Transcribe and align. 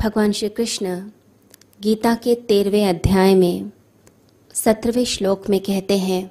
भगवान 0.00 0.32
श्री 0.32 0.48
कृष्ण 0.48 1.10
गीता 1.80 2.14
के 2.14 2.34
तेरहवें 2.34 2.88
अध्याय 2.88 3.34
में 3.34 3.72
सत्रहवें 4.54 5.04
श्लोक 5.04 5.50
में 5.50 5.60
कहते 5.60 5.98
हैं 5.98 6.30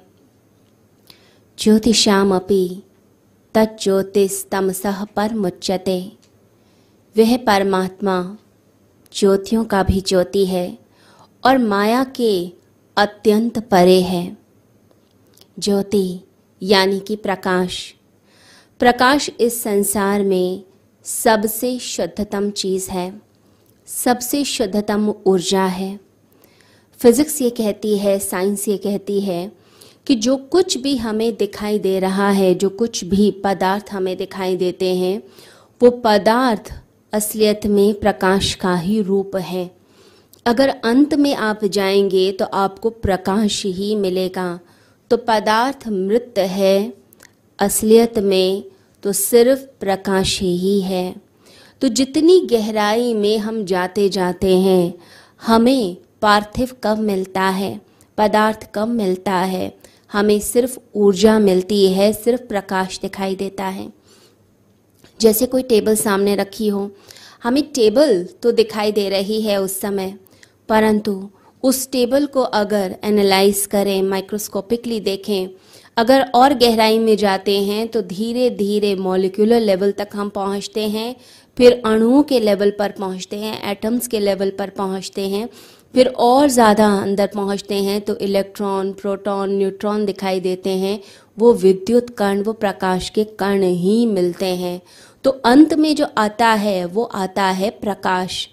ज्योतिषाम 1.58 2.34
अपि 2.34 2.82
तज्ज्योतिस्तमसः 3.54 5.04
पर 5.04 5.34
मुच्यते 5.34 6.12
वह 7.18 7.36
परमात्मा 7.36 8.38
ज्योतियों 9.12 9.64
का 9.64 9.82
भी 9.82 10.00
ज्योति 10.00 10.46
है 10.46 10.78
और 11.44 11.58
माया 11.58 12.04
के 12.04 12.52
अत्यंत 12.96 13.58
परे 13.58 14.00
है। 14.00 14.36
ज्योति 15.58 16.20
यानी 16.62 17.00
कि 17.00 17.16
प्रकाश। 17.16 17.94
प्रकाश 18.78 19.30
इस 19.40 19.62
संसार 19.62 20.22
में 20.22 20.64
सबसे 21.04 21.78
शुद्धतम 21.78 22.50
चीज़ 22.50 22.90
है। 22.90 23.27
सबसे 23.88 24.44
शुद्धतम 24.44 25.14
ऊर्जा 25.26 25.64
है। 25.64 26.00
फिजिक्स 26.98 27.42
ये 27.42 27.50
कहती 27.50 27.98
है, 27.98 28.18
साइंस 28.18 28.68
ये 28.68 28.76
कहती 28.76 29.20
है 29.20 29.52
कि 30.06 30.14
जो 30.14 30.36
कुछ 30.36 30.78
भी 30.78 30.96
हमें 30.96 31.36
दिखाई 31.36 31.78
दे 31.78 31.98
रहा 31.98 32.30
है, 32.30 32.54
जो 32.54 32.68
कुछ 32.68 33.04
भी 33.04 33.30
पदार्थ 33.30 33.84
हमें 33.92 34.16
दिखाई 34.16 34.56
देते 34.56 34.94
हैं, 34.94 35.22
वो 35.82 35.90
पदार्थ 35.90 36.80
असलियत 37.12 37.60
में 37.66 38.00
प्रकाश 38.00 38.54
का 38.54 38.76
ही 38.76 39.00
रूप 39.02 39.36
है। 39.36 39.70
अगर 40.46 40.68
अंत 40.68 41.14
में 41.14 41.34
आप 41.34 41.64
जाएँगे 41.64 42.32
तो 42.32 42.44
आपको 42.44 42.90
प्रकाश 42.90 43.66
ही 43.66 43.96
मिलेगा। 43.96 44.60
तो 45.10 45.16
पदार्थ 45.16 45.88
मृत 45.88 46.34
है, 46.38 46.92
असलियत 47.58 48.18
में 48.18 48.64
तो 49.02 49.12
सिर्फ़ 49.12 49.60
प्रकाश 49.80 50.40
ही 50.40 50.80
है। 50.80 51.27
तो 51.82 51.88
जितनी 51.88 52.40
गहराई 52.50 53.12
में 53.14 53.38
हम 53.38 53.64
जाते 53.64 54.08
जाते 54.08 54.56
हैं, 54.58 54.94
हमें 55.42 55.96
पार्थिव 56.22 56.70
कम 56.82 57.00
मिलता 57.00 57.42
है, 57.42 57.80
पदार्थ 58.18 58.70
कम 58.74 58.88
मिलता 58.88 59.34
है, 59.34 59.72
हमें 60.12 60.38
सिर्फ़ 60.40 60.78
ऊर्जा 60.94 61.38
मिलती 61.38 61.86
है, 61.92 62.12
सिर्फ़ 62.12 62.42
प्रकाश 62.42 62.98
दिखाई 62.98 63.36
देता 63.36 63.64
है। 63.64 63.88
जैसे 65.20 65.46
कोई 65.46 65.62
टेबल 65.62 65.96
सामने 65.96 66.34
रखी 66.36 66.68
हो, 66.68 66.90
हमें 67.42 67.62
टेबल 67.72 68.22
तो 68.42 68.52
दिखाई 68.52 68.92
दे 68.92 69.08
रही 69.08 69.40
है 69.42 69.60
उस 69.62 69.80
समय, 69.80 70.14
परंतु 70.68 71.30
उस 71.62 71.90
टेबल 71.92 72.26
को 72.26 72.40
अगर 72.40 72.96
एनालाइज 73.04 73.64
करें 73.66 74.02
माइक्रोस्कोपिकली 74.02 75.00
देखें 75.00 75.48
अगर 75.98 76.22
और 76.34 76.54
गहराई 76.54 76.98
में 76.98 77.16
जाते 77.16 77.56
हैं 77.62 77.86
तो 77.88 78.02
धीरे 78.04 78.48
धीरे 78.52 78.94
मॉलिक्यूलर 78.96 79.60
लेवल 79.60 79.92
तक 79.92 80.08
हम 80.14 80.28
पहुँचते 80.30 80.88
हैं, 80.88 81.14
फिर 81.58 81.80
अणुओं 81.86 82.22
के 82.22 82.40
लेवल 82.40 82.70
पर 82.70 82.92
पहुँचते 82.98 83.36
हैं 83.36 83.70
एटम्स 83.70 84.06
के 84.06 84.20
लेवल 84.20 84.50
पर 84.58 84.70
पहुँचते 84.70 85.28
हैं, 85.28 85.48
फिर 85.94 86.08
और 86.18 86.48
ज़्यादा 86.48 86.86
अंदर 86.94 87.26
पहुँचते 87.34 87.74
हैं 87.76 88.00
तो 88.00 88.16
इलेक्ट्रॉन 88.18 88.92
प्रोटॉन 88.92 89.56
न्यूट्रॉन 89.56 90.04
दिखाई 90.04 90.40
देते 90.40 90.70
हैं, 90.70 90.98
वो 91.38 91.52
विद्युत 91.54 92.10
कण, 92.18 92.42
वो 92.42 92.52
प्रकाश 92.54 93.08
के 93.10 93.24
कण 93.40 93.62
ही 93.62 94.04
मिलते 94.06 94.54
हैं। 94.56 94.80
तो 95.24 95.30
अंत 95.30 95.74
में 95.74 95.94
जो 95.96 96.06
आता 96.18 96.48
है, 96.48 96.84
वो 96.86 97.02
आता 97.04 97.44
है 97.44 97.70
प्रकाश। 97.80 98.48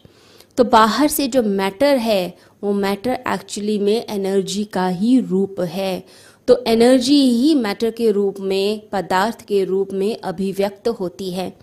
तो 0.57 0.63
बाहर 0.65 1.07
से 1.07 1.27
जो 1.27 1.41
मैटर 1.43 1.97
है, 1.97 2.33
वो 2.63 2.73
मैटर 2.73 3.17
एक्चुअली 3.27 3.77
में 3.79 4.05
एनर्जी 4.05 4.63
का 4.65 4.87
ही 4.89 5.19
रूप 5.21 5.59
है। 5.61 6.03
तो 6.47 6.63
एनर्जी 6.67 7.29
ही 7.29 7.55
मैटर 7.55 7.91
के 7.91 8.11
रूप 8.11 8.35
में, 8.39 8.89
पदार्थ 8.89 9.41
के 9.41 9.63
रूप 9.63 9.93
में 9.93 10.17
अभिव्यक्त 10.17 10.87
होती 10.87 11.31
है। 11.31 11.57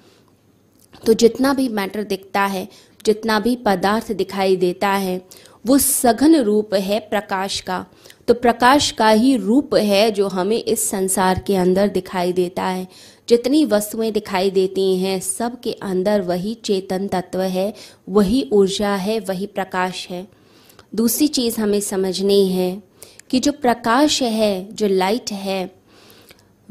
तो 1.06 1.12
जितना 1.12 1.54
भी 1.54 1.68
मैटर 1.68 2.02
दिखता 2.02 2.40
है, 2.40 2.68
जितना 3.06 3.40
भी 3.40 3.56
पदार्थ 3.56 4.12
दिखाई 4.12 4.56
देता 4.56 4.88
है, 4.88 5.26
वो 5.66 5.78
सघन 5.78 6.36
रूप 6.36 6.74
है 6.74 7.00
प्रकाश 7.00 7.60
का। 7.60 7.86
तो 8.28 8.34
प्रकाश 8.34 8.90
का 8.90 9.08
ही 9.08 9.36
रूप 9.36 9.74
है 9.74 10.10
जो 10.10 10.28
हमें 10.28 10.64
इस 10.64 10.90
संसार 10.90 11.44
के 11.46 11.56
अंदर 11.56 11.88
दिखाई 11.88 12.32
देता 12.32 12.62
है। 12.62 12.88
जितनी 13.28 13.64
वस्तुएँ 13.64 14.10
दिखाई 14.10 14.50
देती 14.50 14.96
हैं, 14.96 15.20
सब 15.20 15.60
के 15.60 15.72
अंदर 15.72 16.20
वही 16.20 16.54
चेतन 16.54 17.08
तत्व 17.08 17.40
है, 17.40 17.74
वही 18.08 18.48
ऊर्जा 18.52 18.94
है, 18.94 19.20
वही 19.20 19.46
प्रकाश 19.46 20.08
है। 20.10 20.28
दूसरी 20.94 21.28
चीज़ 21.28 21.60
हमें 21.60 21.80
समझनी 21.80 22.48
है 22.48 22.91
कि 23.32 23.40
जो 23.40 23.52
प्रकाश 23.52 24.22
है, 24.22 24.74
जो 24.74 24.88
लाइट 24.88 25.32
है, 25.32 25.74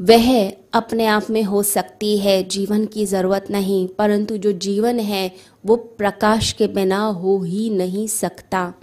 वह 0.00 0.52
अपने 0.72 1.06
आप 1.06 1.26
में 1.30 1.42
हो 1.42 1.62
सकती 1.62 2.18
है, 2.18 2.42
जीवन 2.42 2.86
की 2.86 3.06
ज़रूरत 3.06 3.46
नहीं, 3.50 3.88
परंतु 3.88 4.36
जो 4.36 4.52
जीवन 4.52 5.00
है, 5.00 5.34
वो 5.66 5.76
प्रकाश 5.76 6.52
के 6.52 6.66
बिना 6.66 7.04
हो 7.06 7.42
ही 7.42 7.70
नहीं 7.70 8.06
सकता। 8.06 8.74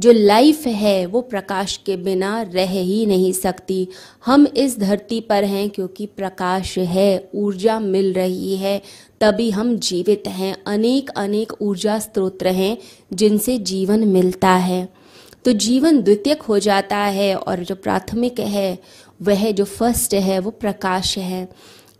जो 0.00 0.12
लाइफ 0.12 0.66
है, 0.66 1.06
वो 1.06 1.20
प्रकाश 1.20 1.80
के 1.86 1.96
बिना 1.96 2.42
रह 2.42 2.70
ही 2.70 3.06
नहीं 3.06 3.32
सकती। 3.32 3.88
हम 4.26 4.46
इस 4.46 4.78
धरती 4.78 5.20
पर 5.20 5.44
हैं 5.44 5.70
क्योंकि 5.70 6.06
प्रकाश 6.06 6.78
है, 6.78 7.30
ऊर्जा 7.34 7.80
मिल 7.80 8.12
रही 8.12 8.56
है, 8.56 8.82
तभी 9.20 9.50
हम 9.50 9.76
जीवित 9.76 10.22
हैं। 10.28 10.56
अनेक 10.66 11.10
अनेक 11.10 11.52
ऊर्जा 11.62 11.98
स्त्रोत्र 11.98 12.48
हैं 12.48 12.78
जिनसे 13.12 13.58
जीवन 13.58 14.08
मिलता 14.08 14.50
है। 14.50 15.01
तो 15.44 15.52
जीवन 15.52 16.00
द्वितीयक 16.02 16.42
हो 16.42 16.58
जाता 16.58 16.96
है 16.96 17.34
और 17.36 17.62
जो 17.64 17.74
प्राथमिक 17.74 18.40
है, 18.40 18.78
वह 19.22 19.50
जो 19.50 19.64
फ़र्स्ट 19.64 20.14
है, 20.14 20.38
वो 20.38 20.50
प्रकाश 20.50 21.16
है। 21.18 21.48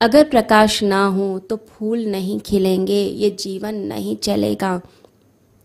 अगर 0.01 0.25
प्रकाश 0.25 0.83
ना 0.83 1.05
हो 1.07 1.39
तो 1.39 1.57
फूल 1.69 2.05
नहीं 2.07 2.39
खिलेंगे, 2.41 3.03
ये 3.05 3.31
जीवन 3.31 3.75
नहीं 3.75 4.17
चलेगा। 4.17 4.81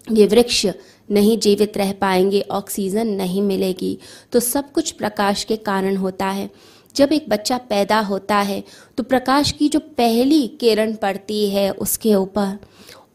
ये 0.07 0.25
वृक्ष 0.27 0.65
नहीं 1.11 1.38
जीवित 1.39 1.77
रह 1.77 1.91
पाएँगे, 1.91 2.41
ऑक्सीजन 2.51 3.07
नहीं 3.07 3.41
मिलेगी। 3.41 3.97
तो 4.31 4.39
सब 4.39 4.71
कुछ 4.71 4.91
प्रकाश 4.91 5.44
के 5.44 5.55
कारण 5.55 5.95
होता 5.95 6.25
है। 6.25 6.49
जब 6.95 7.13
एक 7.13 7.27
बच्चा 7.29 7.57
पैदा 7.69 7.99
होता 7.99 8.35
है 8.38 8.63
तो 8.97 9.03
प्रकाश 9.03 9.51
की 9.51 9.67
जो 9.69 9.79
पहली 9.79 10.47
किरण 10.47 10.94
पड़ती 10.95 11.49
है 11.49 11.69
उसके 11.71 12.13
ऊपर, 12.15 12.57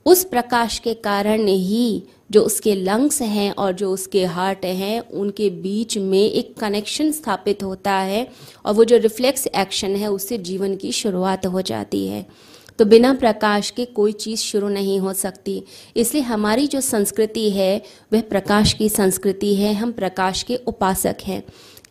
उस 0.07 0.25
प्रकाश 0.25 0.79
के 0.79 0.95
कारण 0.95 1.47
ही 1.47 2.03
जो 2.33 2.43
उसके 2.43 2.75
लंग्स 2.75 3.23
हैं 3.23 3.53
और 3.53 3.73
जो 3.73 3.93
उसके 3.93 4.25
हार्ट 4.25 4.65
हैं, 4.65 5.01
उनके 5.01 5.51
बीच 5.51 5.99
में 5.99 6.31
एक 6.31 6.55
कनेक्शन 6.57 7.13
स्थापित 7.13 7.63
होता 7.63 7.93
है 7.93 8.29
और 8.67 8.75
वो 8.75 8.85
जो 8.85 8.97
रिफ्लेक्स 8.97 9.47
एक्शन 9.47 9.97
है, 9.97 10.11
उससे 10.11 10.39
जीवन 10.39 10.77
की 10.77 10.93
शुरुआत 10.93 11.47
हो 11.47 11.63
जाती 11.63 12.07
है। 12.07 12.27
तो 12.79 12.85
बिना 12.85 13.15
प्रकाश 13.15 13.71
के 13.71 13.85
कोई 13.85 14.13
चीज़ 14.13 14.41
शुरू 14.41 14.69
नहीं 14.69 14.99
हो 14.99 15.13
सकती। 15.13 15.65
इसलिए 15.97 16.23
हमारी 16.23 16.67
जो 16.67 16.81
संस्कृति 16.81 17.51
है, 17.51 17.83
वह 18.13 18.21
प्रकाश 18.21 18.73
की 18.73 18.89
संस्कृति 18.89 19.55
है। 19.55 19.75
हम 19.75 19.93
प्रकाश 19.93 20.43
के 20.43 20.57
उपासक 20.57 21.17
हैं। 21.25 21.43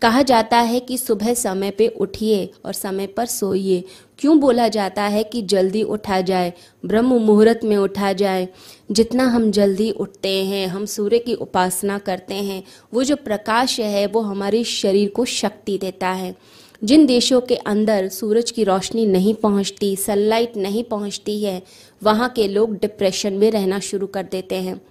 कहा 0.01 0.21
जाता 0.21 0.57
है 0.57 0.79
कि 0.79 0.97
सुबह 0.97 1.33
समय 1.33 1.71
पे 1.71 1.87
उठिए 1.87 2.49
और 2.65 2.73
समय 2.73 3.07
पर 3.07 3.25
सोइए। 3.25 3.83
क्यों 4.21 4.39
बोला 4.39 4.67
जाता 4.67 5.03
है 5.03 5.23
कि 5.23 5.41
जल्दी 5.41 5.83
उठा 5.83 6.21
जाए? 6.21 6.53
ब्रह्म 6.85 7.05
मुहूर्त 7.05 7.59
में 7.63 7.77
उठा 7.77 8.13
जाए। 8.13 8.49
जितना 8.91 9.25
हम 9.25 9.51
जल्दी 9.51 9.91
उठते 9.91 10.45
हैं, 10.45 10.67
हम 10.67 10.85
सूर्य 10.85 11.19
की 11.19 11.33
उपासना 11.33 11.97
करते 11.97 12.33
हैं, 12.33 12.63
वो 12.93 13.03
जो 13.03 13.15
प्रकाश 13.15 13.79
है, 13.79 14.07
वो 14.07 14.21
हमारे 14.21 14.63
शरीर 14.63 15.09
को 15.09 15.25
शक्ति 15.25 15.77
देता 15.77 16.09
है। 16.09 16.35
जिन 16.83 17.05
देशों 17.05 17.41
के 17.41 17.55
अंदर 17.55 18.07
सूरज 18.07 18.51
की 18.51 18.63
रोशनी 18.63 19.05
नहीं 19.05 19.33
पहुँचती 19.33 19.95
सनलाइट 19.95 20.57
नहीं 20.57 20.83
पहुँचती 20.83 21.43
है, 21.43 21.61
वहाँ 22.03 22.29
के 22.29 22.47
लोग 22.47 22.73
डिप्रेशन 22.73 23.33
में 23.33 23.51
रहना 23.51 23.79
शुरू 23.79 24.07
कर 24.07 24.23
देते 24.23 24.55
हैं। 24.55 24.81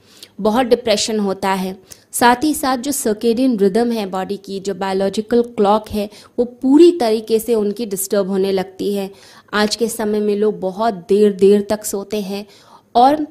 बहुत 0.41 0.67
डिप्रेशन 0.67 1.19
होता 1.19 1.49
है। 1.49 1.77
साथ 2.13 2.45
ही 2.45 2.55
साथ 2.55 2.77
जो 2.77 2.93
सर्केडियन 2.93 3.59
रिदम 3.59 3.91
है 3.93 4.07
बॉडी 4.07 4.37
की, 4.37 4.61
जो 4.61 4.75
बायोलॉजिकल 4.75 5.43
क्लॉक 5.43 5.91
है, 5.91 6.09
वो 6.39 6.45
पूरी 6.45 6.93
तरीके 6.93 7.39
से 7.39 7.55
उनकी 7.55 7.87
डिस्टर्ब 7.87 8.29
होने 8.29 8.53
लगती 8.53 8.95
है। 8.95 9.11
आज 9.53 9.77
के 9.77 9.89
समय 9.89 10.21
में 10.21 10.37
लोग 10.37 10.61
बहुत 10.61 10.95
देर 10.95 11.33
देर 11.33 11.67
तक 11.71 11.85
सोते 11.85 12.21
हैं 12.21 12.47
और 12.95 13.27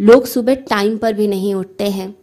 लोग 0.00 0.26
सुबह 0.26 0.54
टाइम 0.54 0.98
पर 0.98 1.12
भी 1.12 1.26
नहीं 1.26 1.54
उठते 1.54 1.84
हैं। 1.84 2.17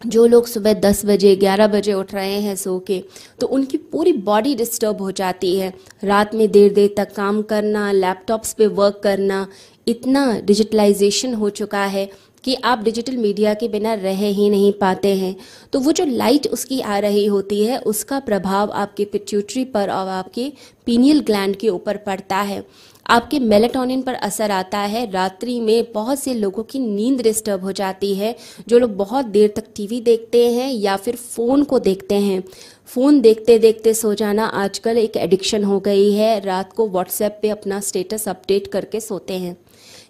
जो 0.00 0.26
लोग 0.26 0.46
सुबह 0.46 0.72
दस 0.74 1.04
बजे, 1.06 1.34
ग्यारह 1.36 1.66
बजे 1.66 1.92
उठ 1.92 2.12
रहे 2.14 2.38
हैं 2.40 2.54
सो 2.56 2.78
के 2.80 3.02
तो 3.40 3.46
उनकी 3.46 3.76
पूरी 3.92 4.12
बॉडी 4.12 4.54
डिस्टर्ब 4.54 5.00
हो 5.02 5.10
जाती 5.12 5.54
है। 5.56 5.72
रात 6.04 6.34
में 6.34 6.50
देर 6.50 6.72
देर 6.72 6.94
तक 6.96 7.14
काम 7.14 7.42
करना 7.42 7.90
लैपटॉप्स 7.92 8.52
पे 8.52 8.66
वर्क 8.68 9.00
करना, 9.04 9.46
इतना 9.86 10.40
डिजिटलाइजेशन 10.40 11.34
हो 11.34 11.50
चुका 11.50 11.84
है 11.86 12.08
कि 12.44 12.54
आप 12.64 12.82
डिजिटल 12.84 13.16
मीडिया 13.16 13.54
के 13.54 13.68
बिना 13.68 13.94
रह 13.94 14.18
ही 14.18 14.48
नहीं 14.50 14.72
पाते 14.72 15.14
हैं। 15.16 15.34
तो 15.72 15.80
वो 15.80 15.92
जो 15.92 16.04
लाइट 16.04 16.46
उसकी 16.46 16.80
आ 16.80 16.98
रही 16.98 17.24
होती 17.26 17.62
है, 17.64 17.78
उसका 17.78 18.18
प्रभाव 18.20 18.70
आपके 18.72 19.04
पिट्यूटरी 19.04 19.64
पर 19.64 19.90
और 19.90 20.08
आपके 20.08 20.52
पीनियल 20.86 21.20
ग्लैंड 21.20 21.56
के 21.56 21.68
ऊपर 21.68 21.96
पड़ता 21.96 22.36
है। 22.36 22.64
आपके 23.08 23.38
मेलेटोनिन 23.38 24.02
पर 24.02 24.14
असर 24.14 24.50
आता 24.50 24.78
है। 24.78 25.10
रात्रि 25.10 25.58
में 25.60 25.92
बहुत 25.92 26.18
से 26.18 26.34
लोगों 26.34 26.62
की 26.62 26.78
नींद 26.78 27.20
डिस्टर्ब 27.22 27.62
हो 27.64 27.72
जाती 27.72 28.14
है, 28.14 28.34
जो 28.68 28.78
लोग 28.78 28.96
बहुत 28.96 29.26
देर 29.26 29.52
तक 29.56 29.64
टीवी 29.76 30.00
देखते 30.00 30.46
हैं 30.50 30.70
या 30.72 30.96
फिर 30.96 31.16
फ़ोन 31.16 31.64
को 31.64 31.78
देखते 31.78 32.14
हैं। 32.14 32.42
फ़ोन 32.86 33.20
देखते 33.20 33.58
देखते 33.58 33.94
सो 33.94 34.12
जाना 34.14 34.44
आजकल 34.44 34.98
एक 34.98 35.16
एडिक्शन 35.16 35.64
हो 35.64 35.78
गई 35.80 36.12
है। 36.12 36.38
रात 36.40 36.72
को 36.72 36.88
व्हाट्सएप 36.88 37.38
पे 37.42 37.48
अपना 37.48 37.80
स्टेटस 37.80 38.28
अपडेट 38.28 38.66
करके 38.66 39.00
सोते 39.00 39.34
हैं। 39.34 39.56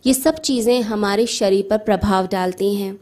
ये 0.07 0.15
सब 0.15 0.39
चीज़ें 0.39 0.81
हमारे 0.83 1.27
शरीर 1.27 1.67
पर 1.71 1.79
प्रभाव 1.79 2.27
डालती 2.27 2.75
हैं। 2.75 2.99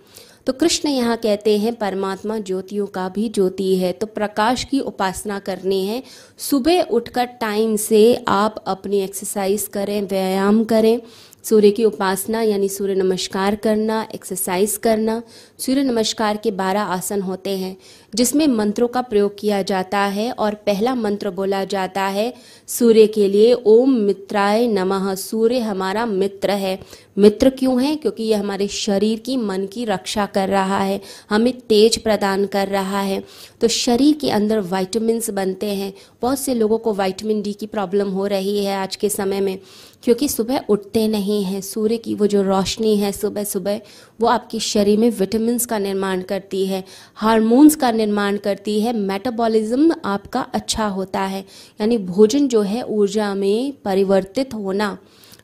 तो 0.46 0.52
कृष्ण 0.52 0.88
यहाँ 0.88 1.16
कहते 1.16 1.56
हैं, 1.58 1.74
परमात्मा 1.74 2.38
ज्योतियों 2.38 2.86
का 2.86 3.08
भी 3.08 3.28
ज्योति 3.28 3.74
है 3.76 3.92
तो 3.92 4.06
प्रकाश 4.06 4.64
की 4.64 4.80
उपासना 4.80 5.38
करनी 5.38 5.84
है। 5.86 6.02
सुबह 6.40 6.82
उठकर 6.82 7.24
टाइम 7.40 7.76
से 7.76 8.24
आप 8.28 8.62
अपनी 8.66 9.00
एक्सरसाइज 9.00 9.66
करें, 9.72 10.02
व्यायाम 10.02 10.64
करें। 10.64 11.00
सूर्य 11.44 11.70
की 11.70 11.84
उपासना 11.84 12.40
यानी 12.42 12.68
सूर्य 12.68 12.94
नमस्कार 12.94 13.54
करना 13.56 14.06
एक्सरसाइज 14.14 14.76
करना। 14.76 15.22
सूर्य 15.58 15.82
नमस्कार 15.82 16.36
के 16.36 16.50
बारह 16.52 16.82
आसन 16.82 17.20
होते 17.22 17.56
हैं। 17.58 17.76
जिसमें 18.16 18.46
मंत्रों 18.46 18.88
का 18.88 19.00
प्रयोग 19.00 19.38
किया 19.38 19.62
जाता 19.62 19.98
है 19.98 20.30
और 20.32 20.54
पहला 20.54 20.94
मंत्र 20.94 21.30
बोला 21.30 21.64
जाता 21.64 22.02
है, 22.02 22.34
सूर्य 22.68 23.06
के 23.06 23.28
लिए 23.28 23.52
ओम 23.52 23.90
मित्राय 23.90 24.66
नमः। 24.66 25.14
सूर्य 25.14 25.58
हमारा 25.58 26.06
मित्र 26.06 26.50
है। 26.50 26.78
मित्र 27.18 27.50
क्यों 27.50 27.82
है? 27.82 27.96
क्योंकि 27.96 28.22
यह 28.22 28.40
हमारे 28.40 28.68
शरीर 28.68 29.18
की, 29.18 29.36
मन 29.36 29.66
की 29.66 29.84
रक्षा 29.84 30.26
कर 30.26 30.48
रहा 30.48 30.78
है, 30.78 31.00
हमें 31.30 31.52
तेज 31.60 31.96
प्रदान 31.96 32.46
कर 32.46 32.68
रहा 32.68 33.00
है। 33.00 33.24
तो 33.60 33.68
शरीर 33.68 34.14
के 34.14 34.30
अंदर 34.30 34.60
वाइटमिन 34.60 35.20
बनते 35.30 35.66
हैं। 35.66 35.92
बहुत 36.22 36.38
से 36.38 36.54
लोगों 36.54 36.78
को 36.78 36.94
वाइटमिन 36.94 37.42
डी 37.42 37.52
की 37.52 37.66
प्रॉब्लम 37.66 38.08
हो 38.08 38.26
रही 38.26 38.64
है 38.64 38.76
आज 38.76 38.96
के 38.96 39.08
समय 39.08 39.40
में, 39.40 39.58
क्योंकि 40.02 40.28
सुबह 40.28 40.60
उठते 40.68 41.08
नहीं 41.08 41.42
हैं। 41.44 41.60
सूर्य 41.60 41.96
की 41.96 42.14
वो 42.14 42.26
जो 42.26 42.42
रोशनी 42.42 42.96
है 42.96 43.12
सुबह 43.12 43.44
सुबह 43.44 43.80
वो 44.20 44.26
आपके 44.28 44.58
शरीर 44.58 44.98
में 44.98 45.10
विटामिन 45.10 45.58
का 45.58 45.78
निर्माण 45.78 46.22
करती 46.22 46.66
है। 46.66 46.84
हार्मोन्स 47.14 47.74
का 47.74 47.90
निर्माण 47.90 48.05
करती 48.38 48.80
है 48.80 48.92
मेटाबॉलिज्म 48.92 49.94
आपका 50.04 50.40
अच्छा 50.54 50.86
होता 50.86 51.20
है। 51.20 51.40
यानी 51.80 51.98
भोजन 51.98 52.48
जो 52.48 52.62
है, 52.62 52.82
ऊर्जा 52.82 53.34
में 53.34 53.72
परिवर्तित 53.84 54.54
होना 54.54 54.96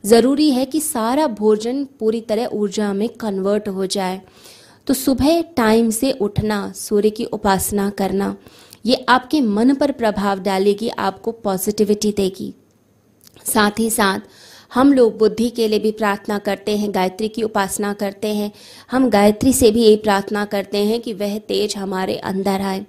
ज़रूरी 0.05 0.51
है 0.51 0.65
कि 0.65 0.81
सारा 0.81 1.27
भोजन 1.27 1.85
पूरी 2.01 2.21
तरह 2.21 2.47
ऊर्जा 2.47 2.93
में 2.93 3.09
कन्वर्ट 3.11 3.69
हो 3.69 3.87
जाए। 3.87 4.21
तो 4.87 4.95
सुबह 4.95 5.41
टाइम 5.57 5.91
से 5.91 6.11
उठना, 6.13 6.73
सूर्य 6.77 7.11
की 7.11 7.25
उपासना 7.25 7.91
करना, 7.91 8.37
ये 8.87 9.05
आपके 9.09 9.41
मन 9.41 9.75
पर 9.75 9.93
प्रभाव 9.93 10.41
डालेगी, 10.41 10.89
आपको 10.89 11.33
पॉजिटिविटी 11.33 12.13
देगी। 12.13 12.55
साथ 13.45 13.79
ही 13.79 13.91
साथ 13.91 14.21
हम 14.75 14.93
लोग 14.93 15.19
बुद्धि 15.19 15.51
के 15.51 15.69
लिए 15.69 15.79
भी 15.79 15.91
प्रार्थना 15.91 16.39
करते 16.39 16.77
हैं, 16.77 16.95
गायत्री 16.95 17.29
की 17.29 17.43
उपासना 17.43 17.93
करते 17.93 18.29
हैं। 18.35 18.53
हम 18.91 19.11
गायत्री 19.11 19.53
से 19.53 19.71
भी 19.71 19.83
यही 19.83 19.97
प्रार्थना 19.97 20.45
करते 20.45 20.79
हैं 20.79 21.01
कि 21.01 21.13
वह 21.13 21.39
तेज 21.39 21.77
हमारे 21.77 22.17
अंदर 22.17 22.61
आए। 22.61 22.87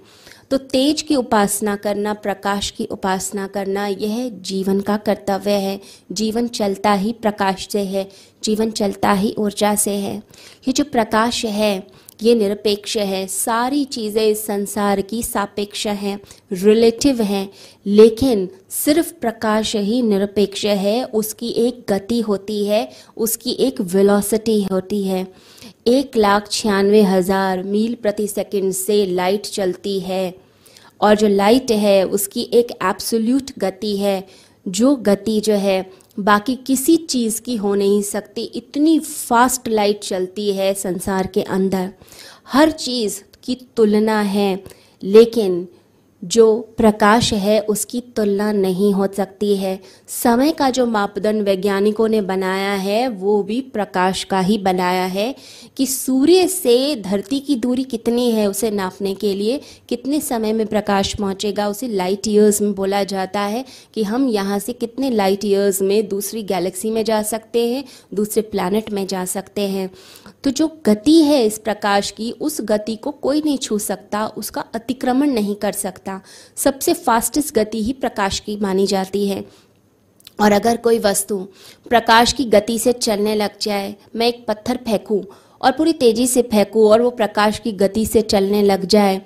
तो 0.50 0.56
तेज 0.56 1.02
की 1.02 1.16
उपासना 1.16 1.76
करना, 1.76 2.14
प्रकाश 2.14 2.70
की 2.70 2.84
उपासना 2.84 3.46
करना, 3.46 3.86
यह 3.86 4.28
जीवन 4.28 4.80
का 4.80 4.96
कर्तव्य 4.96 5.50
है। 5.50 5.80
जीवन 6.12 6.48
चलता 6.48 6.92
ही 6.92 7.12
प्रकाश 7.12 7.68
से 7.70 7.84
है, 7.84 8.08
जीवन 8.44 8.70
चलता 8.70 9.12
ही 9.12 9.34
ऊर्जा 9.38 9.74
से 9.74 9.90
है। 9.90 10.16
ये 10.68 10.72
जो 10.72 10.84
प्रकाश 10.84 11.44
है 11.44 11.86
ये 12.20 12.34
निरपेक्ष 12.34 12.96
है। 12.96 13.26
सारी 13.26 13.84
चीज़ें 13.84 14.22
इस 14.22 14.44
संसार 14.46 15.00
की 15.00 15.22
सापेक्ष 15.22 15.86
हैं 15.86 16.18
रिलेटिव 16.52 17.22
हैं, 17.22 17.48
लेकिन 17.86 18.48
सिर्फ़ 18.70 19.12
प्रकाश 19.12 19.74
ही 19.76 20.00
निरपेक्ष 20.02 20.64
है। 20.64 21.04
उसकी 21.04 21.48
एक 21.58 21.84
गति 21.88 22.20
होती 22.20 22.64
है, 22.66 22.88
उसकी 23.16 23.52
एक 23.60 23.80
वेलोसिटी 23.80 24.62
होती 24.62 25.02
है। 25.04 25.26
एक 25.86 26.16
लाख 26.16 26.48
छियानवे 26.50 27.02
हज़ार 27.02 27.62
मील 27.62 27.94
प्रति 27.94 28.26
सेकंड 28.28 28.72
से 28.72 29.04
लाइट 29.06 29.46
चलती 29.46 29.98
है। 30.00 30.34
और 31.00 31.14
जो 31.14 31.28
लाइट 31.28 31.70
है, 31.70 32.02
उसकी 32.04 32.48
एक 32.54 32.70
एब्सोल्यूट 32.82 33.50
गति 33.58 33.96
है। 33.96 34.26
जो 34.66 34.94
गति 34.96 35.40
जो 35.40 35.54
है 35.54 35.90
बाकी 36.18 36.54
किसी 36.56 36.96
चीज़ 36.96 37.40
की 37.42 37.56
हो 37.56 37.74
नहीं 37.74 38.02
सकती। 38.02 38.42
इतनी 38.42 38.98
फास्ट 38.98 39.68
लाइट 39.68 40.00
चलती 40.00 40.52
है 40.52 40.74
संसार 40.74 41.26
के 41.26 41.42
अंदर। 41.42 41.92
हर 42.48 42.70
चीज़ 42.70 43.22
की 43.44 43.54
तुलना 43.76 44.20
है, 44.20 44.64
लेकिन 45.02 45.68
जो 46.24 46.74
प्रकाश 46.76 47.32
है, 47.32 47.60
उसकी 47.60 48.00
तुलना 48.00 48.52
नहीं 48.52 48.92
हो 48.92 49.06
सकती 49.06 49.56
है। 49.56 49.80
समय 50.08 50.52
का 50.52 50.70
जो 50.70 50.86
मापदंड 50.86 51.42
वैज्ञानिकों 51.42 52.08
ने 52.08 52.20
बनाया 52.20 52.72
है, 52.74 53.08
वो 53.08 53.42
भी 53.42 53.60
प्रकाश 53.60 54.24
का 54.24 54.40
ही 54.40 54.58
बनाया 54.58 55.04
है 55.04 55.34
कि 55.76 55.86
सूर्य 55.86 56.48
से 56.48 56.96
धरती 56.96 57.40
की 57.40 57.56
दूरी 57.56 57.84
कितनी 57.84 58.30
है 58.30 58.46
उसे 58.46 58.70
नापने 58.70 59.14
के 59.14 59.34
लिए, 59.34 59.60
कितने 59.88 60.20
समय 60.20 60.52
में 60.52 60.66
प्रकाश 60.66 61.14
पहुंचेगा, 61.14 61.68
उसे 61.68 61.88
लाइट 61.88 62.28
ईयर्स 62.28 62.62
में 62.62 62.74
बोला 62.74 63.04
जाता 63.04 63.40
है 63.40 63.64
कि 63.94 64.02
हम 64.02 64.28
यहाँ 64.28 64.58
से 64.58 64.72
कितने 64.72 65.10
लाइट 65.10 65.44
ईयर्स 65.44 65.82
में 65.82 66.08
दूसरी 66.08 66.42
गैलेक्सी 66.42 66.90
में 66.90 67.04
जा 67.04 67.22
सकते 67.22 67.68
हैं, 67.68 67.84
दूसरे 68.14 68.42
प्लानट 68.42 68.90
में 68.90 69.06
जा 69.06 69.24
सकते 69.24 69.60
हैं। 69.60 69.90
तो 70.44 70.50
जो 70.50 70.66
गति 70.86 71.20
है 71.22 71.44
इस 71.46 71.58
प्रकाश 71.58 72.10
की, 72.10 72.30
उस 72.30 72.60
गति 72.60 72.96
को 72.96 73.10
कोई 73.10 73.42
नहीं 73.42 73.58
छू 73.58 73.78
सकता, 73.78 74.26
उसका 74.26 74.64
अतिक्रमण 74.74 75.30
नहीं 75.30 75.54
कर 75.54 75.72
सकता। 75.72 76.20
सबसे 76.56 76.94
फास्टेस्ट 76.94 77.54
गति 77.54 77.82
ही 77.82 77.92
प्रकाश 77.92 78.40
की 78.40 78.56
मानी 78.56 78.86
जाती 78.86 79.26
है। 79.28 79.44
और 80.40 80.52
अगर 80.52 80.76
कोई 80.76 80.98
वस्तु 80.98 81.36
प्रकाश 81.88 82.32
की 82.32 82.44
गति 82.44 82.78
से 82.78 82.92
चलने 82.92 83.34
लग 83.34 83.58
जाए, 83.60 83.94
मैं 84.16 84.26
एक 84.26 84.44
पत्थर 84.48 84.78
फेंकूं 84.86 85.22
और 85.60 85.72
पूरी 85.72 85.92
तेज़ी 85.92 86.26
से 86.26 86.42
फेंकूं 86.42 86.88
और 86.90 87.02
वो 87.02 87.10
प्रकाश 87.10 87.58
की 87.58 87.72
गति 87.72 88.06
से 88.06 88.22
चलने 88.22 88.62
लग 88.62 88.84
जाए 88.84 89.20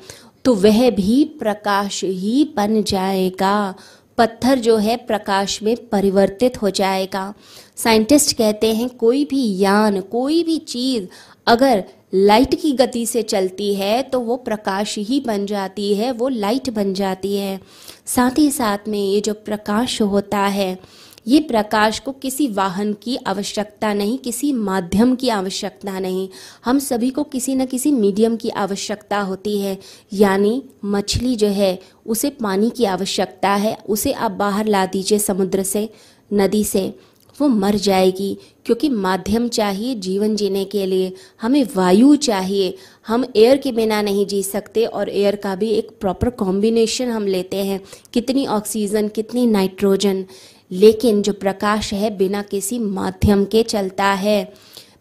तो 0.45 0.55
वह 0.55 0.91
भी 0.91 1.25
प्रकाश 1.39 2.03
ही 2.05 2.53
बन 2.57 2.83
जाएगा। 2.83 3.75
पत्थर 4.19 4.59
जो 4.59 4.77
है 4.77 4.97
प्रकाश 4.97 5.63
में 5.63 5.77
परिवर्तित 5.89 6.61
हो 6.63 6.71
जाएगा। 6.71 7.35
साइंटिस्ट 7.79 8.37
कहते 8.37 8.73
हैं, 8.75 8.89
कोई 8.89 9.25
भी 9.25 9.59
यान, 9.59 10.01
कोई 10.01 10.43
भी 10.43 10.59
चीज़ 10.59 11.07
अगर 11.47 11.85
लाइट 12.15 12.55
की 12.55 12.73
गति 12.73 13.05
से 13.07 13.23
चलती 13.23 13.75
है 13.75 14.03
तो 14.03 14.21
वो 14.21 14.37
प्रकाश 14.37 14.97
ही 14.99 15.21
बन 15.21 15.45
जाती 15.47 15.95
है, 15.95 16.11
वो 16.13 16.29
लाइट 16.29 16.71
बन 16.71 16.93
जाती 16.95 17.37
है। 17.37 17.61
साथ 18.07 18.39
ही 18.39 18.51
साथ 18.51 18.89
में 18.89 18.99
ये 18.99 19.21
जो 19.21 19.35
प्रकाश 19.35 20.01
होता 20.03 20.39
है, 20.39 20.79
ये 21.27 21.41
प्रकाश 21.41 21.99
को 21.99 22.13
किसी 22.13 22.47
वाहन 22.49 22.93
की 22.93 23.17
आवश्यकता 23.27 23.93
नहीं, 23.95 24.17
किसी 24.19 24.53
माध्यम 24.53 25.15
की 25.15 25.29
आवश्यकता 25.29 25.99
नहीं। 25.99 26.29
हम 26.65 26.79
सभी 26.79 27.11
को 27.11 27.23
किसी 27.25 27.55
न 27.55 27.67
किसी 27.67 27.93
मीडियम 27.93 28.37
की 28.37 28.49
आवश्यकता 28.49 29.21
होती 29.21 29.59
है, 29.61 29.77
यानी 30.13 30.63
मछली 30.85 31.35
जो 31.37 31.49
है, 31.49 31.79
उसे 32.07 32.31
पानी 32.31 32.71
की 32.71 32.85
आवश्यकता 32.87 33.51
है, 33.51 33.77
उसे 33.89 34.13
आप 34.13 34.31
बाहर 34.31 34.67
ला 34.67 34.85
दीजिए 34.87 35.19
समुद्र 35.19 35.63
से, 35.63 35.89
नदी 36.31 36.65
से। 36.65 36.93
वो 37.41 37.49
मर 37.49 37.77
जाएगी, 37.77 38.37
क्योंकि 38.67 38.89
माध्यम 38.89 39.49
चाहिए 39.49 39.95
जीवन 39.95 40.37
जीने 40.37 40.65
के 40.65 40.87
लिए, 40.87 41.13
हमें 41.43 41.63
वायु 41.77 42.15
चाहिए। 42.17 42.75
हम 43.07 43.25
एयर 43.37 43.57
के 43.57 43.73
बिना 43.73 44.01
नहीं 44.03 44.27
जी 44.27 44.43
सकते 44.43 44.85
और 44.85 45.09
एयर 45.09 45.37
का 45.37 45.55
भी 45.55 45.71
एक 45.71 45.91
प्रॉपर 46.01 46.31
कॉम्बिनेशन 46.31 47.09
हम 47.09 47.27
लेते 47.27 47.57
हैं। 47.57 47.81
कितनी 48.13 48.47
ऑक्सीजन 48.47 49.09
कितनी 49.09 49.47
नाइट्रोजन 49.47 50.25
लेकिन 50.71 51.23
जो 51.23 51.33
प्रकाश 51.33 51.93
है 51.95 52.17
बिना 52.17 52.43
किसी 52.43 52.79
माध्यम 52.79 53.45
के 53.45 53.63
चलता 53.63 54.05
है। 54.05 54.45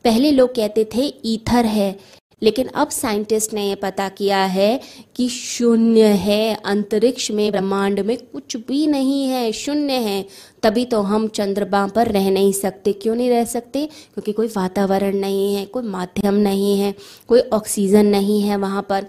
पहले 0.04 0.32
लोग 0.32 0.56
कहते 0.56 0.84
थे, 0.96 1.14
ईथर 1.26 1.66
है। 1.66 2.17
लेकिन 2.44 2.68
अब 2.68 2.90
साइंटिस्ट 2.90 3.54
ने 3.54 3.70
ये 3.70 3.76
पता 3.76 4.10
किया 4.10 4.46
है 4.46 4.82
कि 5.16 5.30
शून्य 5.30 6.04
है, 6.04 6.58
अंतरिक्ष 6.66 7.32
में, 7.32 7.52
ब्रह्मांड 7.52 8.00
में 8.00 8.18
कुछ 8.18 8.58
भी 8.58 8.88
नहीं 8.88 9.28
है, 9.28 9.52
शून्य 9.52 9.94
है। 9.94 10.26
तभी 10.64 10.86
तो 10.86 11.02
हम 11.02 11.28
चंद्रमा 11.28 11.88
पर 11.88 12.08
रह 12.08 12.30
नहीं 12.30 12.54
सकते। 12.54 12.94
क्यों 12.94 13.16
नहीं 13.16 13.30
रह 13.30 13.44
सकते? 13.44 13.86
क्योंकि 13.86 14.32
कोई 14.32 14.48
वातावरण 14.48 15.16
नहीं 15.16 15.56
है, 15.56 15.66
कोई 15.66 15.84
माध्यम 15.84 16.34
नहीं 16.34 16.80
है, 16.80 16.96
कोई 17.28 17.40
ऑक्सीजन 17.40 18.06
नहीं 18.06 18.42
है 18.42 18.58
वहाँ 18.58 18.86
पर। 18.90 19.08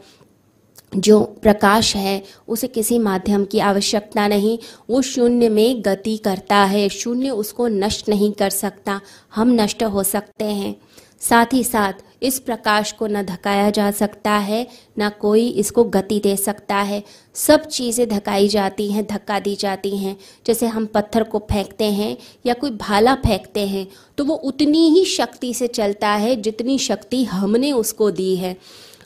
जो 0.96 1.20
प्रकाश 1.20 1.96
है, 1.96 2.24
उसे 2.48 2.66
किसी 2.66 2.98
माध्यम 2.98 3.44
की 3.44 3.58
आवश्यकता 3.58 4.28
नहीं। 4.28 4.58
वो 4.90 5.02
शून्य 5.02 5.48
में 5.48 5.82
गति 5.84 6.16
करता 6.16 6.56
है, 6.56 6.88
शून्य 6.88 7.30
उसको 7.30 7.68
नष्ट 7.68 8.08
नहीं 8.08 8.32
कर 8.32 8.50
सकता। 8.50 9.00
हम 9.34 9.48
नष्ट 9.48 9.82
हो 9.82 10.02
सकते 10.02 10.44
हैं। 10.44 10.76
साथ 11.22 11.52
ही 11.52 11.62
साथ 11.64 11.92
इस 12.22 12.38
प्रकाश 12.38 12.90
को 12.92 13.06
न 13.06 13.22
धकाया 13.22 13.68
जा 13.70 13.90
सकता 13.90 14.30
है, 14.30 14.66
न 14.98 15.08
कोई 15.20 15.46
इसको 15.50 15.84
गति 15.86 16.18
दे 16.20 16.36
सकता 16.36 16.76
है। 16.76 17.02
सब 17.36 17.64
चीज़ें 17.66 18.08
धकाई 18.08 18.48
जाती 18.48 18.90
हैं, 18.92 19.06
धक्का 19.06 19.38
दी 19.40 19.54
जाती 19.56 19.96
हैं। 19.96 20.16
जैसे 20.46 20.66
हम 20.66 20.86
पत्थर 20.86 21.22
को 21.24 21.38
फेंकते 21.50 21.90
हैं 21.92 22.16
या 22.46 22.54
कोई 22.54 22.70
भाला 22.72 23.14
फेंकते 23.16 23.66
हैं 23.66 23.86
तो 24.18 24.24
वो 24.24 24.34
उतनी 24.34 24.88
ही 24.90 25.04
शक्ति 25.06 25.52
से 25.54 25.66
चलता 25.68 26.08
है 26.08 26.34
जितनी 26.38 26.78
शक्ति 26.80 27.24
हमने 27.26 27.72
उसको 27.74 28.10
दी 28.12 28.34
है। 28.36 28.56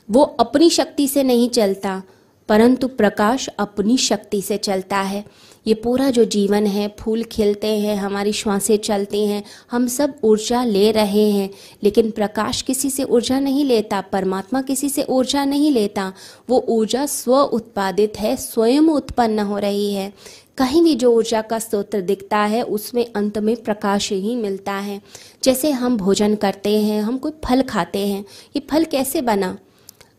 वो 0.09 0.23
अपनी 0.39 0.69
शक्ति 0.71 1.07
से 1.07 1.23
नहीं 1.23 1.49
चलता, 1.49 2.01
परंतु 2.49 2.87
प्रकाश 2.89 3.47
अपनी 3.49 3.97
शक्ति 3.99 4.41
से 4.41 4.57
चलता 4.59 5.01
है। 5.01 5.23
ये 5.67 5.73
पूरा 5.73 6.09
जो 6.09 6.25
जीवन 6.25 6.65
है, 6.65 6.95
फूल 6.99 7.23
खिलते 7.23 7.67
हैं, 7.67 7.95
हमारी 7.95 8.33
श्वासें 8.33 8.77
चलती 8.77 9.25
हैं, 9.25 9.43
हम 9.71 9.87
सब 9.87 10.13
ऊर्जा 10.23 10.63
ले 10.63 10.91
रहे 10.91 11.31
हैं। 11.31 11.49
लेकिन 11.83 12.11
प्रकाश 12.11 12.61
किसी 12.61 12.89
से 12.89 13.03
ऊर्जा 13.03 13.39
नहीं 13.39 13.65
लेता, 13.65 14.01
परमात्मा 14.01 14.61
किसी 14.61 14.89
से 14.89 15.03
ऊर्जा 15.03 15.45
नहीं 15.45 15.71
लेता। 15.71 16.13
वो 16.49 16.65
ऊर्जा 16.69 17.05
स्व 17.05 17.35
उत्पादित 17.35 18.13
है, 18.19 18.35
स्वयं 18.35 18.81
उत्पन्न 18.81 19.39
हो 19.39 19.57
रही 19.57 19.93
है। 19.93 20.13
कहीं 20.57 20.83
भी 20.83 20.95
जो 20.95 21.13
ऊर्जा 21.13 21.41
का 21.41 21.59
स्रोत 21.59 21.95
दिखता 21.95 22.37
है, 22.37 22.61
उसमें 22.61 23.05
अंत 23.15 23.37
में 23.37 23.55
प्रकाश 23.55 24.11
ही 24.11 24.35
मिलता 24.35 24.73
है। 24.73 25.01
जैसे 25.43 25.71
हम 25.71 25.97
भोजन 25.97 26.35
करते 26.35 26.81
हैं, 26.81 27.01
हम 27.01 27.17
कोई 27.17 27.31
फल 27.45 27.61
खाते 27.61 27.99
हैं, 27.99 28.25
ये 28.55 28.61
फल 28.71 28.83
कैसे 28.83 29.21
बना? 29.21 29.57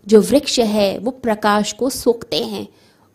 जो 0.09 0.21
वृक्ष 0.21 0.61
है, 0.61 0.99
वो 0.99 1.11
प्रकाश 1.11 1.73
को 1.73 1.91
सोखते 1.91 2.37
हैं। 2.37 2.69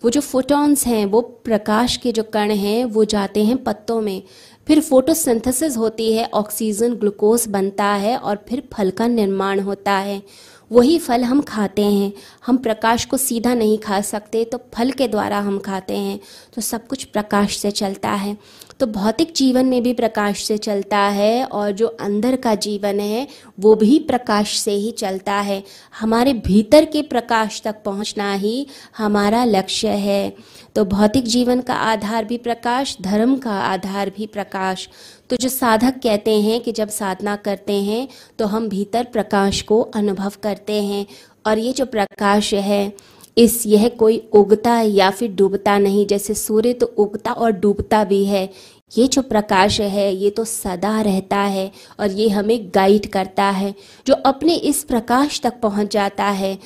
वो 0.03 0.09
जो 0.09 0.21
फोटॉन्स 0.21 0.87
हैं, 0.87 1.05
वो 1.05 1.21
प्रकाश 1.21 1.97
के 1.97 2.11
जो 2.11 2.23
कण 2.23 2.51
हैं, 2.51 2.85
वो 2.85 3.05
जाते 3.05 3.43
हैं 3.43 3.63
पत्तों 3.63 4.01
में। 4.01 4.23
फिर 4.67 4.79
फोटोसिंथेसिस 4.79 5.77
होती 5.77 6.13
है 6.13 6.29
ऑक्सीजन 6.33 6.93
ग्लूकोज 6.93 7.47
बनता 7.47 7.85
है 7.85 8.17
और 8.17 8.45
फिर 8.49 8.63
फल 8.73 8.91
का 8.91 9.07
निर्माण 9.07 9.59
होता 9.59 9.91
है। 9.91 10.23
वही 10.71 10.97
फल 10.99 11.23
हम 11.23 11.41
खाते 11.41 11.81
हैं। 11.81 12.13
हम 12.45 12.57
प्रकाश 12.57 13.05
को 13.05 13.17
सीधा 13.17 13.53
नहीं 13.53 13.77
खा 13.77 14.01
सकते 14.01 14.43
तो 14.45 14.59
फल 14.73 14.91
के 14.91 15.07
द्वारा 15.07 15.39
हम 15.39 15.59
खाते 15.59 15.97
हैं। 15.97 16.19
तो 16.53 16.61
सब 16.61 16.87
कुछ 16.87 17.03
प्रकाश 17.03 17.57
से 17.57 17.71
चलता 17.71 18.09
है। 18.09 18.37
तो 18.79 18.85
भौतिक 18.87 19.33
जीवन 19.35 19.65
में 19.65 19.81
भी 19.83 19.93
प्रकाश 19.93 20.43
से 20.43 20.57
चलता 20.57 20.97
है 20.97 21.43
और 21.45 21.71
जो 21.71 21.87
अंदर 21.87 22.35
का 22.35 22.53
जीवन 22.55 22.99
है, 22.99 23.27
वो 23.59 23.73
भी 23.75 23.97
प्रकाश 23.99 24.57
से 24.59 24.71
ही 24.71 24.91
चलता 24.91 25.33
है। 25.33 25.63
हमारे 25.99 26.33
भीतर 26.45 26.85
के 26.85 27.01
प्रकाश 27.01 27.61
तक 27.61 27.81
पहुँचना 27.85 28.33
ही 28.33 28.65
हमारा 28.97 29.43
लक्ष्य 29.45 29.87
है। 29.87 30.33
तो 30.75 30.85
भौतिक 30.85 31.25
जीवन 31.25 31.61
का 31.61 31.73
आधार 31.73 32.25
भी 32.25 32.37
प्रकाश, 32.37 32.97
धर्म 33.01 33.37
का 33.37 33.59
आधार 33.61 34.09
भी 34.09 34.25
प्रकाश। 34.27 34.87
तो 35.29 35.35
जो 35.35 35.49
साधक 35.49 35.99
कहते 36.03 36.39
हैं 36.41 36.59
कि 36.61 36.71
जब 36.71 36.89
साधना 36.89 37.35
करते 37.37 37.73
हैं 37.73 38.07
तो 38.39 38.45
हम 38.45 38.69
भीतर 38.69 39.03
प्रकाश 39.03 39.61
को 39.61 39.81
अनुभव 39.81 40.33
करते 40.43 40.81
हैं। 40.83 41.05
और 41.45 41.57
ये 41.57 41.71
जो 41.73 41.85
प्रकाश 41.87 42.53
है 42.53 42.93
इस 43.37 43.65
यह 43.65 43.87
कोई 43.89 44.17
उगता 44.33 44.79
या 44.81 45.09
फिर 45.09 45.31
डूबता 45.31 45.77
नहीं, 45.77 46.05
जैसे 46.07 46.33
सूर्य 46.33 46.73
तो 46.73 46.85
उगता 46.85 47.31
और 47.31 47.51
डूबता 47.51 48.03
भी 48.03 48.25
है। 48.25 48.49
ये 48.97 49.07
जो 49.07 49.21
प्रकाश 49.21 49.79
है, 49.81 50.15
ये 50.15 50.29
तो 50.29 50.45
सदा 50.45 51.01
रहता 51.01 51.37
है 51.37 51.71
और 51.99 52.11
ये 52.11 52.29
हमें 52.29 52.69
गाइड 52.75 53.07
करता 53.07 53.43
है, 53.43 53.73
जो 54.07 54.13
अपने 54.13 54.55
इस 54.55 54.83
प्रकाश 54.83 55.41
तक 55.41 55.59
पहुँच 55.61 55.93
जाता 55.93 56.25
है। 56.25 56.57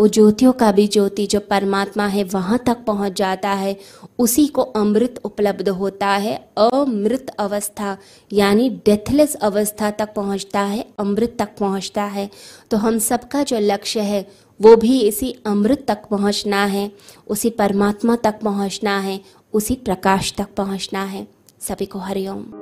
वो 0.00 0.06
ज्योतियों 0.08 0.52
का 0.52 0.70
भी 0.72 0.86
ज्योति, 0.88 1.26
जो 1.26 1.40
परमात्मा 1.40 2.06
है, 2.06 2.24
वहाँ 2.24 2.58
तक 2.66 2.76
पहुँच 2.86 3.12
जाता 3.12 3.50
है। 3.50 3.76
उसी 4.18 4.46
को 4.46 4.62
अमृत 4.62 5.20
उपलब्ध 5.24 5.68
होता 5.68 6.08
है, 6.08 6.34
अमृत 6.58 7.30
अवस्था, 7.38 7.96
यानी 8.32 8.68
डेथलेस 8.86 9.34
अवस्था 9.34 9.90
तक 9.90 10.14
पहुँचता 10.14 10.60
है, 10.60 10.84
अमृत 10.98 11.36
तक 11.38 11.48
पहुँचता 11.58 12.04
है। 12.04 12.30
तो 12.70 12.76
हम 12.76 12.98
सबका 12.98 13.42
जो 13.42 13.58
लक्ष्य 13.58 14.00
है 14.00 14.26
वो 14.62 14.76
भी 14.76 15.00
इसी 15.00 15.36
अमृत 15.46 15.84
तक 15.88 16.02
पहुँचना 16.10 16.64
है, 16.64 16.92
उसी 17.28 17.50
परमात्मा 17.50 18.16
तक 18.16 18.40
पहुँचना 18.44 18.98
है, 18.98 19.20
उसी 19.52 19.74
प्रकाश 19.74 20.34
तक 20.38 20.48
पहुँचना 20.56 21.04
है। 21.04 21.26
सभी 21.60 21.86
को 21.86 21.98
हरिओम। 21.98 22.61